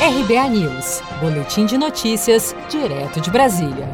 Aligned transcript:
RBA 0.00 0.48
News, 0.50 1.02
Boletim 1.20 1.66
de 1.66 1.76
Notícias, 1.76 2.54
direto 2.70 3.20
de 3.20 3.32
Brasília. 3.32 3.90